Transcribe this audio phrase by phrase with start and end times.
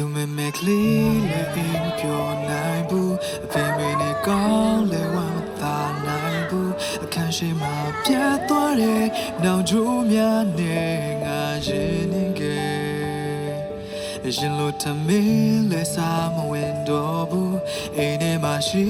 [0.00, 6.72] လူမဲမဲကလေးလည်းအိမ်ပြောနိုင်ဘူးအဖေမေနဲ့ကောင်းလည်းဝမ်းမသာနိုင်ဘူး
[7.04, 7.68] အခန်းရှိမှ
[8.04, 9.06] ပြတ်သွားတဲ့
[9.42, 12.88] နောင်ကြိုးများနဲ့ငါရင်နေခဲ့
[14.36, 17.58] ရင်လို့တမင်းလဲစားမဝင်တော့ဘူး
[17.96, 18.84] အိမ်ထဲမှာရှိ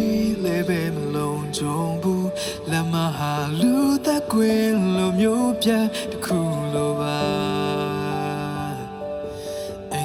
[0.44, 2.28] လဲပဲမလုံးကြုံဘူး
[2.70, 3.72] လက်မဟာလူ
[4.06, 6.38] သက်ကွင်းလိုမျိုးပြန်တစ်ခု
[6.74, 7.47] လိုပါအိမ်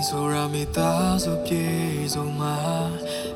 [0.09, 1.65] ဆိုရမိသားစုပြေ
[2.13, 2.55] ဆုံးမှာ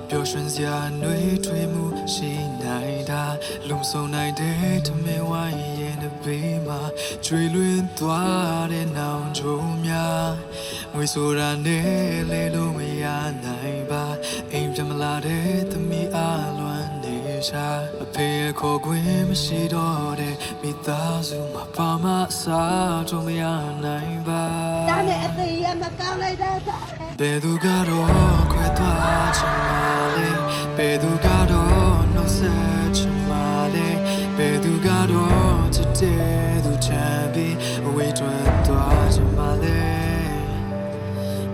[0.10, 2.32] ပျော်ရွှင်စရာနှွေးထွေးမှုရှိ
[2.64, 3.24] နိုင်တာ
[3.70, 6.82] လုံဆုံးနိုင်တဲ့ထမင်းဝိုင်းရဲ့နဘေးမှာ
[7.26, 10.30] ကျွေလွင်သွားတဲ့နောင်ကြုံများ
[10.94, 11.88] ငွေဆိုတာနဲ့
[12.32, 13.06] လေလို့မရ
[13.46, 14.04] နိုင်ပါ
[14.52, 16.18] အိမ်ပြမလာတဲ့သမီးအ
[16.60, 17.18] လွမ်းနေ
[17.50, 17.68] ချာ
[18.04, 23.44] အဖေရဲ့ခေါ်ခွင့်မရှိတော့တဲ့မိသားစုမှာပါမအစားတော့မရ
[23.84, 24.67] နိုင်ပါတား
[25.08, 26.86] နဲ့အသေးရမကောင်းလိုက်တဲ့တား
[27.20, 29.82] ဘယ်သူကတော့ခွဲသွားချင်ပါ
[30.16, 30.30] လဲ
[30.78, 33.88] ဘယ်သူကတော့နှုတ်ဆက်ချင်ပါလဲ
[34.38, 37.56] ဘယ်သူကတော့ချစ်တဲ့သူချမ်းပြီး
[37.86, 39.82] အဝေးတွင်သွားချင်ပါလဲ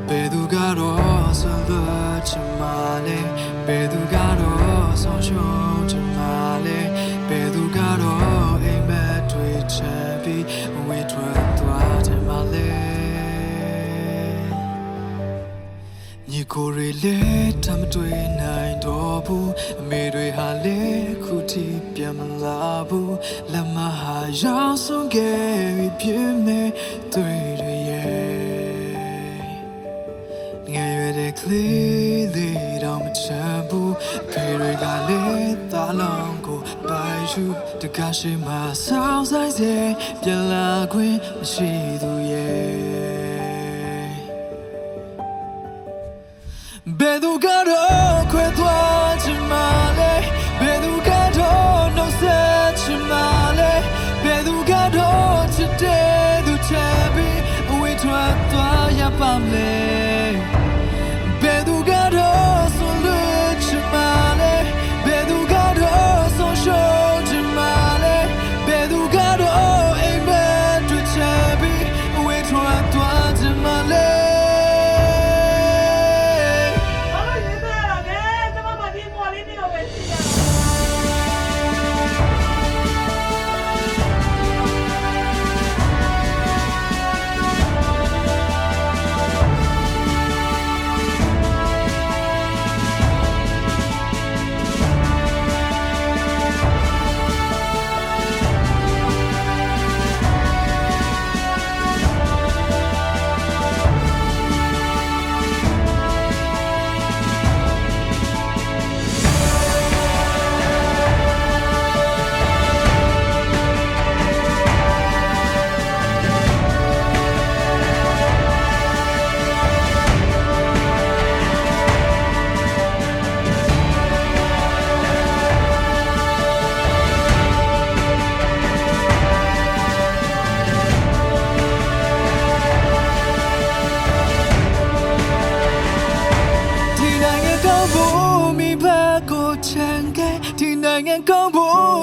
[0.07, 3.19] ဘယ်သူကတော့ဆွလွတ်ချင်ပါလဲ
[3.65, 5.72] ဘယ်သူကတော့ဆုံးရှုံး
[16.31, 23.15] ညီကိုတွေလည်းတမတွေ့နိုင်တော့ဘူးအမေတွေဟာလည်းခုထိပြန်မလာဘူး
[23.51, 25.41] လက်မဟာရောက်ဆုံးခဲ့
[25.77, 26.69] ပြီပြင်းမဲ့
[27.13, 28.83] တွေ့တွေရဲ့
[30.73, 33.93] ငယ်ရွယ်တဲ့ကလေးလေးတော့မချမ်းဘူး
[34.31, 36.59] ဖေတွေကလည်းတာလောင်ကို
[36.89, 37.45] ပိုင်ယူ
[37.81, 38.53] တကားရှိမှ
[38.85, 39.75] ဆောင်းဆိုင်စေ
[40.21, 43.02] ပြန်လာခွင့်မရှိသူရဲ့
[47.13, 47.82] ဘယ်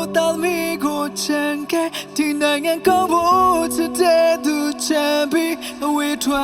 [0.03, 6.35] င်းဖို့တာသမီကိုချန်ခဲ့ဒီနိုင်ငံကောင်းဖို့ချစ်တဲ့သူချန်ပြီးအဝေးထွ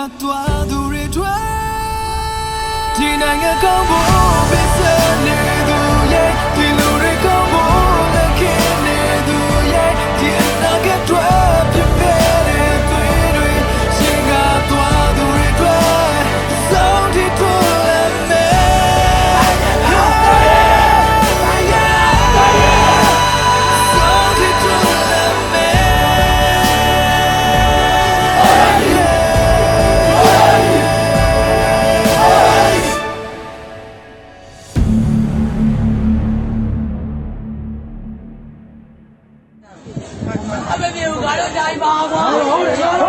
[40.82, 43.05] မပြေဘူးကတော့တိုင်းပါကွာဟုတ်တယ်